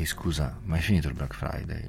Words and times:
E 0.00 0.06
scusa, 0.06 0.58
ma 0.64 0.78
è 0.78 0.80
finito 0.80 1.08
il 1.08 1.12
Black 1.12 1.34
Friday? 1.34 1.86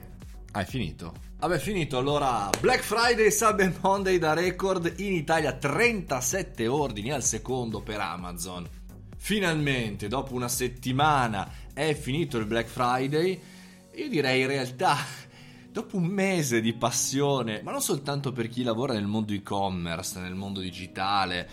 Ah, 0.52 0.60
è 0.60 0.66
finito? 0.66 1.14
Vabbè, 1.40 1.58
finito. 1.60 1.98
Allora, 1.98 2.50
Black 2.60 2.82
Friday, 2.82 3.30
Cyber 3.30 3.74
Monday 3.80 4.18
da 4.18 4.34
record 4.34 4.96
in 4.98 5.14
Italia, 5.14 5.54
37 5.54 6.68
ordini 6.68 7.14
al 7.14 7.24
secondo 7.24 7.80
per 7.80 8.02
Amazon. 8.02 8.68
Finalmente, 9.16 10.10
dopo 10.10 10.34
una 10.34 10.50
settimana, 10.50 11.50
è 11.74 11.94
finito 11.94 12.38
il 12.38 12.48
Black 12.48 12.68
Friday. 12.68 13.42
Io 13.96 14.10
direi 14.10 14.42
in 14.42 14.48
realtà, 14.48 14.98
dopo 15.72 15.96
un 15.96 16.08
mese 16.08 16.60
di 16.60 16.74
passione, 16.74 17.62
ma 17.64 17.72
non 17.72 17.82
soltanto 17.82 18.34
per 18.34 18.50
chi 18.50 18.64
lavora 18.64 18.92
nel 18.92 19.08
mondo 19.08 19.32
e-commerce, 19.32 20.20
nel 20.20 20.36
mondo 20.36 20.60
digitale, 20.60 21.48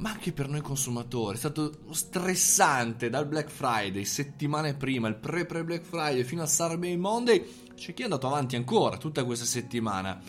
ma 0.00 0.10
anche 0.10 0.32
per 0.32 0.48
noi 0.48 0.60
consumatori. 0.60 1.36
È 1.36 1.38
stato 1.38 1.72
stressante 1.90 3.08
dal 3.10 3.26
Black 3.26 3.50
Friday, 3.50 4.04
settimane 4.04 4.74
prima, 4.74 5.08
il 5.08 5.16
pre-pre 5.16 5.64
Black 5.64 5.84
Friday 5.84 6.24
fino 6.24 6.42
a 6.42 6.46
Saturday 6.46 6.96
Monday. 6.96 7.46
C'è 7.74 7.94
chi 7.94 8.02
è 8.02 8.04
andato 8.04 8.26
avanti 8.26 8.56
ancora 8.56 8.96
tutta 8.96 9.24
questa 9.24 9.44
settimana 9.44 10.20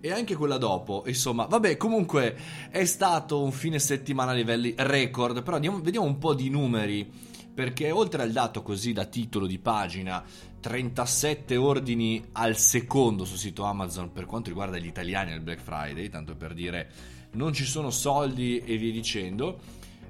e 0.00 0.12
anche 0.12 0.34
quella 0.34 0.58
dopo. 0.58 1.04
Insomma, 1.06 1.46
vabbè, 1.46 1.76
comunque 1.76 2.36
è 2.70 2.84
stato 2.84 3.42
un 3.42 3.52
fine 3.52 3.78
settimana 3.78 4.32
a 4.32 4.34
livelli 4.34 4.74
record. 4.76 5.42
Però 5.42 5.56
andiamo, 5.56 5.80
vediamo 5.80 6.06
un 6.06 6.18
po' 6.18 6.34
di 6.34 6.50
numeri. 6.50 7.28
Perché 7.60 7.90
oltre 7.90 8.22
al 8.22 8.32
dato 8.32 8.62
così 8.62 8.94
da 8.94 9.04
titolo 9.04 9.46
di 9.46 9.58
pagina, 9.58 10.24
37 10.60 11.56
ordini 11.56 12.28
al 12.32 12.56
secondo 12.56 13.26
sul 13.26 13.36
sito 13.36 13.64
Amazon 13.64 14.12
per 14.12 14.24
quanto 14.24 14.48
riguarda 14.48 14.78
gli 14.78 14.86
italiani 14.86 15.32
al 15.32 15.42
Black 15.42 15.60
Friday, 15.60 16.08
tanto 16.08 16.34
per 16.36 16.54
dire 16.54 16.90
non 17.32 17.52
ci 17.52 17.66
sono 17.66 17.90
soldi 17.90 18.60
e 18.60 18.78
via 18.78 18.90
dicendo. 18.90 19.60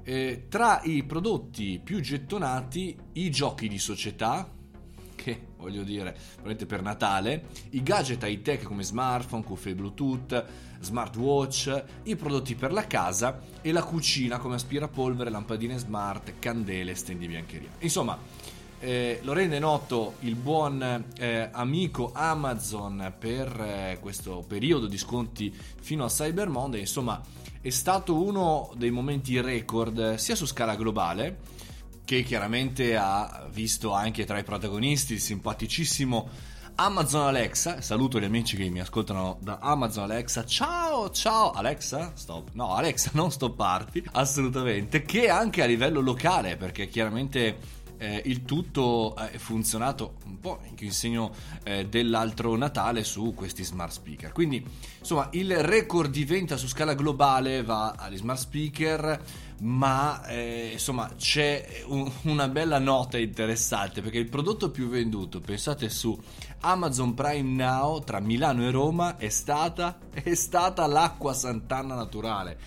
Eh, 0.01 0.45
tra 0.47 0.79
i 0.83 1.03
prodotti 1.03 1.81
più 1.83 1.99
gettonati, 1.99 2.95
i 3.15 3.29
giochi 3.29 3.67
di 3.67 3.79
società, 3.79 4.49
che 5.21 5.39
voglio 5.57 5.83
dire, 5.83 6.17
veramente 6.37 6.65
per 6.65 6.81
Natale, 6.81 7.45
i 7.71 7.83
gadget 7.83 8.23
high 8.23 8.41
tech 8.41 8.63
come 8.63 8.83
smartphone, 8.83 9.43
cuffie 9.43 9.75
Bluetooth, 9.75 10.45
smartwatch, 10.79 11.83
i 12.03 12.15
prodotti 12.15 12.55
per 12.55 12.71
la 12.73 12.87
casa 12.87 13.39
e 13.61 13.71
la 13.71 13.83
cucina 13.83 14.39
come 14.39 14.55
aspirapolvere, 14.55 15.29
lampadine 15.29 15.77
smart, 15.77 16.33
candele, 16.39 16.95
stendi 16.95 17.27
biancheria. 17.27 17.69
Insomma, 17.79 18.17
eh, 18.79 19.19
lo 19.21 19.33
rende 19.33 19.59
noto 19.59 20.15
il 20.21 20.35
buon 20.35 21.05
eh, 21.19 21.49
amico 21.51 22.11
Amazon 22.13 23.13
per 23.17 23.47
eh, 23.61 23.97
questo 24.01 24.43
periodo 24.47 24.87
di 24.87 24.97
sconti 24.97 25.53
fino 25.53 26.03
a 26.03 26.07
Cyber 26.07 26.49
Monday, 26.49 26.79
insomma 26.79 27.21
è 27.61 27.69
stato 27.69 28.19
uno 28.19 28.71
dei 28.75 28.89
momenti 28.89 29.39
record 29.39 30.15
sia 30.15 30.33
su 30.33 30.47
scala 30.47 30.75
globale 30.75 31.37
che 32.05 32.23
chiaramente 32.23 32.95
ha 32.95 33.47
visto 33.51 33.93
anche 33.93 34.25
tra 34.25 34.37
i 34.37 34.43
protagonisti 34.43 35.13
il 35.13 35.21
simpaticissimo 35.21 36.29
Amazon 36.75 37.27
Alexa, 37.27 37.81
saluto 37.81 38.19
gli 38.19 38.23
amici 38.23 38.55
che 38.57 38.67
mi 38.69 38.79
ascoltano 38.79 39.37
da 39.41 39.59
Amazon 39.61 40.05
Alexa, 40.05 40.45
ciao 40.45 41.09
ciao 41.11 41.51
Alexa, 41.51 42.13
stop, 42.15 42.49
no 42.53 42.73
Alexa 42.73 43.11
non 43.15 43.31
stopparti, 43.31 44.03
assolutamente, 44.13 45.03
che 45.03 45.29
anche 45.29 45.61
a 45.61 45.65
livello 45.65 45.99
locale 45.99 46.57
perché 46.57 46.87
chiaramente 46.87 47.57
eh, 48.01 48.23
il 48.25 48.45
tutto 48.45 49.15
è 49.15 49.37
funzionato 49.37 50.15
un 50.25 50.39
po' 50.39 50.59
anche 50.67 50.85
in 50.85 50.91
segno 50.91 51.31
eh, 51.63 51.85
dell'altro 51.85 52.55
Natale 52.57 53.03
su 53.03 53.35
questi 53.35 53.63
smart 53.63 53.91
speaker. 53.91 54.31
Quindi, 54.31 54.65
insomma, 54.97 55.29
il 55.33 55.55
record 55.61 56.09
di 56.09 56.25
venta 56.25 56.57
su 56.57 56.67
scala 56.67 56.95
globale 56.95 57.61
va 57.61 57.91
agli 57.91 58.17
smart 58.17 58.39
speaker, 58.39 59.23
ma 59.59 60.25
eh, 60.25 60.69
insomma 60.73 61.11
c'è 61.15 61.83
un, 61.85 62.11
una 62.23 62.47
bella 62.47 62.79
nota 62.79 63.19
interessante 63.19 64.01
perché 64.01 64.17
il 64.17 64.29
prodotto 64.29 64.71
più 64.71 64.87
venduto, 64.89 65.39
pensate 65.39 65.87
su 65.89 66.19
Amazon 66.61 67.13
Prime 67.13 67.63
Now 67.63 68.03
tra 68.03 68.19
Milano 68.19 68.63
e 68.63 68.71
Roma 68.71 69.17
è 69.17 69.29
stata, 69.29 69.99
è 70.11 70.33
stata 70.33 70.87
l'acqua 70.87 71.33
Sant'Anna 71.33 71.93
naturale 71.93 72.57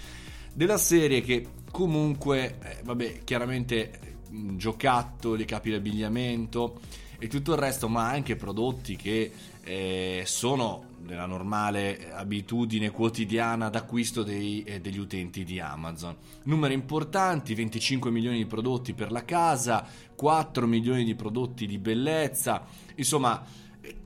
della 0.52 0.78
serie 0.78 1.22
che 1.22 1.48
comunque, 1.72 2.58
eh, 2.62 2.82
vabbè, 2.84 3.24
chiaramente 3.24 4.13
giocattoli, 4.56 5.44
capi 5.44 5.70
di 5.70 5.76
abbigliamento 5.76 6.80
e 7.18 7.28
tutto 7.28 7.52
il 7.52 7.58
resto, 7.58 7.88
ma 7.88 8.08
anche 8.08 8.36
prodotti 8.36 8.96
che 8.96 9.32
eh, 9.62 10.22
sono 10.26 10.92
nella 11.06 11.26
normale 11.26 12.12
abitudine 12.12 12.90
quotidiana 12.90 13.68
d'acquisto 13.68 14.22
dei, 14.22 14.62
eh, 14.64 14.80
degli 14.80 14.98
utenti 14.98 15.44
di 15.44 15.60
Amazon. 15.60 16.16
Numeri 16.44 16.74
importanti, 16.74 17.54
25 17.54 18.10
milioni 18.10 18.38
di 18.38 18.46
prodotti 18.46 18.94
per 18.94 19.12
la 19.12 19.24
casa, 19.24 19.86
4 20.14 20.66
milioni 20.66 21.04
di 21.04 21.14
prodotti 21.14 21.66
di 21.66 21.78
bellezza, 21.78 22.64
insomma 22.96 23.42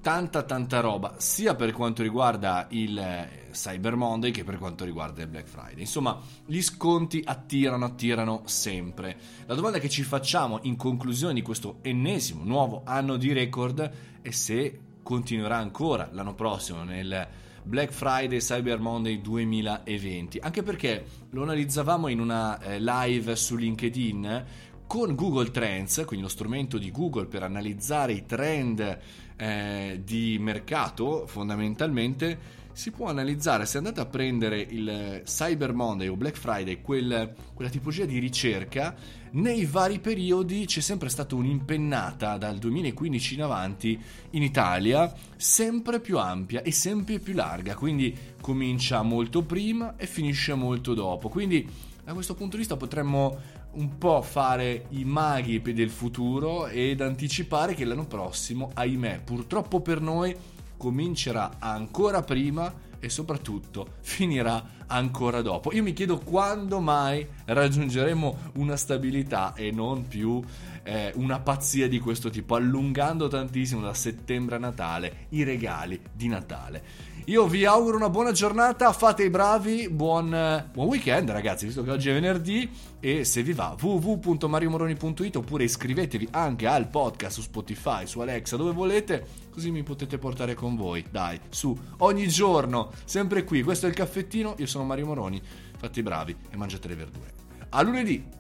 tanta 0.01 0.43
tanta 0.43 0.81
roba 0.81 1.15
sia 1.19 1.55
per 1.55 1.73
quanto 1.73 2.03
riguarda 2.03 2.67
il 2.71 2.99
eh, 2.99 3.49
Cyber 3.53 3.97
Monday 3.97 4.31
che 4.31 4.45
per 4.45 4.59
quanto 4.59 4.85
riguarda 4.85 5.23
il 5.23 5.29
Black 5.29 5.47
Friday. 5.47 5.81
Insomma, 5.81 6.19
gli 6.47 6.63
sconti 6.63 7.23
attirano, 7.25 7.85
attirano 7.85 8.43
sempre. 8.45 9.17
La 9.47 9.55
domanda 9.55 9.79
che 9.79 9.89
ci 9.89 10.03
facciamo 10.03 10.61
in 10.63 10.77
conclusione 10.77 11.35
di 11.35 11.43
questo 11.43 11.79
ennesimo 11.83 12.45
nuovo 12.45 12.83
anno 12.85 13.17
di 13.17 13.33
record 13.33 13.91
è 14.21 14.31
se 14.31 14.81
continuerà 15.03 15.57
ancora 15.57 16.09
l'anno 16.13 16.35
prossimo 16.35 16.85
nel 16.85 17.27
Black 17.69 17.93
Friday 17.93 18.39
Cyber 18.39 18.79
Monday 18.81 19.21
2020, 19.21 20.39
anche 20.39 20.63
perché 20.63 21.05
lo 21.31 21.43
analizzavamo 21.43 22.09
in 22.09 22.21
una 22.21 22.59
eh, 22.61 22.81
live 22.81 23.37
su 23.37 23.57
LinkedIn 23.57 24.45
con 24.89 25.15
Google 25.15 25.51
Trends, 25.51 26.03
quindi 26.07 26.25
lo 26.25 26.31
strumento 26.31 26.79
di 26.79 26.91
Google 26.91 27.27
per 27.27 27.43
analizzare 27.43 28.15
i 28.15 28.25
trend 28.25 28.99
eh, 29.37 30.01
di 30.03 30.39
mercato, 30.41 31.27
fondamentalmente 31.27 32.57
si 32.73 32.91
può 32.91 33.09
analizzare 33.09 33.67
se 33.67 33.77
andate 33.77 34.01
a 34.01 34.07
prendere 34.07 34.61
il 34.61 35.23
Cyber 35.25 35.75
Monday 35.75 36.07
o 36.07 36.17
Black 36.17 36.39
Friday, 36.39 36.81
quel, 36.81 37.35
quella 37.53 37.71
tipologia 37.71 38.07
di 38.07 38.19
ricerca, 38.19 38.95
nei 39.33 39.67
vari 39.67 39.99
periodi 39.99 40.65
c'è 40.65 40.81
sempre 40.81 41.11
stata 41.11 41.35
un'impennata 41.35 42.39
dal 42.39 42.57
2015 42.57 43.35
in 43.35 43.43
avanti 43.43 44.01
in 44.31 44.43
Italia, 44.43 45.13
sempre 45.37 46.01
più 46.01 46.19
ampia 46.19 46.63
e 46.63 46.73
sempre 46.73 47.19
più 47.19 47.35
larga, 47.35 47.75
quindi 47.75 48.17
comincia 48.41 49.03
molto 49.03 49.43
prima 49.43 49.97
e 49.97 50.07
finisce 50.07 50.55
molto 50.55 50.95
dopo. 50.95 51.29
Quindi 51.29 51.69
da 52.09 52.15
questo 52.15 52.35
punto 52.35 52.53
di 52.53 52.61
vista 52.63 52.79
potremmo 52.79 53.39
un 53.73 53.99
po' 53.99 54.23
fare 54.23 54.87
i 54.93 55.05
maghi 55.05 55.61
del 55.61 55.91
futuro 55.91 56.67
ed 56.67 57.03
anticipare 57.03 57.75
che 57.75 57.85
l'anno 57.85 58.07
prossimo, 58.07 58.71
ahimè, 58.73 59.21
purtroppo 59.23 59.83
per 59.83 60.01
noi, 60.01 60.35
comincerà 60.79 61.57
ancora 61.59 62.23
prima 62.23 62.73
e 62.99 63.11
soprattutto 63.11 63.97
finirà 64.01 64.78
ancora 64.89 65.41
dopo. 65.41 65.73
Io 65.73 65.83
mi 65.83 65.93
chiedo 65.93 66.19
quando 66.19 66.81
mai 66.81 67.27
raggiungeremo 67.45 68.53
una 68.55 68.77
stabilità 68.77 69.55
e 69.55 69.71
non 69.71 70.07
più 70.07 70.43
eh, 70.83 71.13
una 71.17 71.39
pazzia 71.39 71.89
di 71.89 71.99
questo 71.99 72.31
tipo, 72.31 72.55
allungando 72.55 73.29
tantissimo 73.29 73.83
da 73.83 73.95
settembre 73.95 74.57
a 74.57 74.59
Natale 74.59 75.27
i 75.31 75.45
regali 75.45 76.01
di 76.13 76.29
Natale. 76.29 77.17
Io 77.29 77.47
vi 77.47 77.67
auguro 77.67 77.99
una 77.99 78.09
buona 78.09 78.33
giornata, 78.33 78.91
fate 78.95 79.23
i 79.23 79.29
bravi, 79.29 79.91
buon, 79.91 80.65
buon 80.73 80.87
weekend 80.87 81.29
ragazzi, 81.29 81.67
visto 81.67 81.83
che 81.83 81.91
oggi 81.91 82.09
è 82.09 82.15
venerdì 82.15 82.71
e 83.01 83.25
se 83.25 83.43
vi 83.43 83.53
va 83.53 83.77
www.mariomoroni.it 83.79 85.37
oppure 85.37 85.65
iscrivetevi 85.65 86.29
anche 86.31 86.67
al 86.67 86.89
podcast 86.89 87.35
su 87.35 87.43
Spotify, 87.43 88.07
su 88.07 88.21
Alexa, 88.21 88.57
dove 88.57 88.73
volete, 88.73 89.27
così 89.51 89.71
mi 89.71 89.83
potete 89.83 90.17
portare 90.17 90.55
con 90.55 90.75
voi, 90.75 91.05
dai, 91.11 91.39
su, 91.51 91.77
ogni 91.99 92.29
giorno, 92.29 92.93
sempre 93.05 93.45
qui, 93.45 93.63
questo 93.63 93.85
è 93.85 93.91
il 93.91 93.95
caffettino, 93.95 94.55
io 94.57 94.67
sono 94.79 94.85
Mario 94.85 95.07
Moroni, 95.07 95.43
fate 95.77 96.01
i 96.01 96.03
bravi 96.03 96.37
e 96.51 96.57
mangiate 96.57 96.87
le 96.87 96.95
verdure. 96.95 97.35
A 97.71 97.83
lunedì! 97.83 98.38